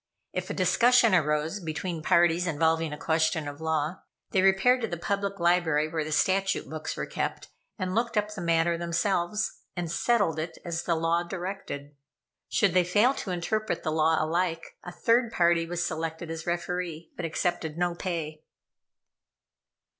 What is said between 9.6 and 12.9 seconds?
and settled it as the law directed. Should they